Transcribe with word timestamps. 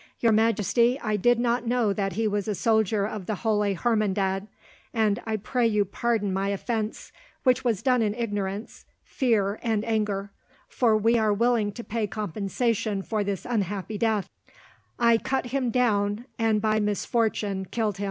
Your 0.19 0.31
Majesty, 0.31 0.99
I 0.99 1.15
did 1.15 1.37
not 1.39 1.67
know 1.67 1.93
that 1.93 2.13
he 2.13 2.27
was 2.27 2.47
a 2.47 2.55
soldier 2.55 3.05
of 3.05 3.27
the 3.27 3.35
Holy 3.35 3.75
Hermandad, 3.75 4.47
and 4.95 5.21
I 5.27 5.37
pray 5.37 5.67
you 5.67 5.85
pardon 5.85 6.33
my 6.33 6.49
offence, 6.49 7.11
which 7.43 7.63
was 7.63 7.83
done 7.83 8.01
in 8.01 8.15
ignorance, 8.15 8.85
fear, 9.03 9.59
and 9.61 9.85
anger, 9.85 10.31
for 10.67 10.97
we 10.97 11.19
are 11.19 11.31
willing 11.31 11.71
to 11.73 11.83
pay 11.83 12.07
compensation 12.07 13.03
for 13.03 13.23
this 13.23 13.45
unhappy 13.45 13.99
death." 13.99 14.27